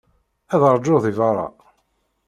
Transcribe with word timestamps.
Ad 0.53 0.61
ṛjuɣ 0.75 0.99
deg 1.03 1.15
beṛṛa. 1.19 1.47